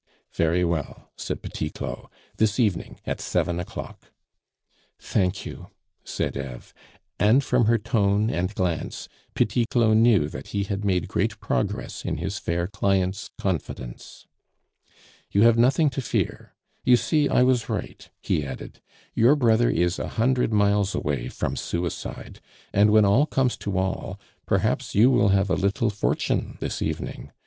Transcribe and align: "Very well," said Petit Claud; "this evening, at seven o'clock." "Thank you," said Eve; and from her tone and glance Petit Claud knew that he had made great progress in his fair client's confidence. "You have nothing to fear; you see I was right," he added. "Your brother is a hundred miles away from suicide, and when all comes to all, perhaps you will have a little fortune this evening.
"Very 0.33 0.65
well," 0.65 1.11
said 1.15 1.43
Petit 1.43 1.69
Claud; 1.69 2.07
"this 2.37 2.59
evening, 2.59 2.99
at 3.05 3.21
seven 3.21 3.59
o'clock." 3.59 4.11
"Thank 4.99 5.45
you," 5.45 5.67
said 6.03 6.35
Eve; 6.35 6.73
and 7.19 7.43
from 7.43 7.65
her 7.65 7.77
tone 7.77 8.27
and 8.31 8.55
glance 8.55 9.07
Petit 9.35 9.67
Claud 9.69 9.97
knew 9.97 10.27
that 10.27 10.47
he 10.47 10.63
had 10.63 10.83
made 10.83 11.07
great 11.07 11.39
progress 11.39 12.03
in 12.03 12.17
his 12.17 12.39
fair 12.39 12.65
client's 12.65 13.29
confidence. 13.37 14.25
"You 15.29 15.43
have 15.43 15.59
nothing 15.59 15.91
to 15.91 16.01
fear; 16.01 16.55
you 16.83 16.97
see 16.97 17.29
I 17.29 17.43
was 17.43 17.69
right," 17.69 18.09
he 18.23 18.43
added. 18.43 18.81
"Your 19.13 19.35
brother 19.35 19.69
is 19.69 19.99
a 19.99 20.07
hundred 20.17 20.51
miles 20.51 20.95
away 20.95 21.29
from 21.29 21.55
suicide, 21.55 22.41
and 22.73 22.89
when 22.89 23.05
all 23.05 23.27
comes 23.27 23.55
to 23.57 23.77
all, 23.77 24.19
perhaps 24.47 24.95
you 24.95 25.11
will 25.11 25.29
have 25.29 25.51
a 25.51 25.53
little 25.53 25.91
fortune 25.91 26.57
this 26.59 26.81
evening. 26.81 27.31